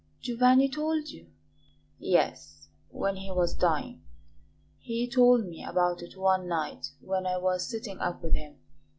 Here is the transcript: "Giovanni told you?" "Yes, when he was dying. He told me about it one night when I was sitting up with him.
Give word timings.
"Giovanni 0.19 0.67
told 0.67 1.09
you?" 1.09 1.27
"Yes, 1.99 2.69
when 2.89 3.17
he 3.17 3.29
was 3.29 3.53
dying. 3.53 4.01
He 4.79 5.07
told 5.07 5.45
me 5.45 5.63
about 5.63 6.01
it 6.01 6.17
one 6.17 6.47
night 6.47 6.89
when 7.01 7.27
I 7.27 7.37
was 7.37 7.69
sitting 7.69 7.99
up 7.99 8.23
with 8.23 8.33
him. 8.33 8.55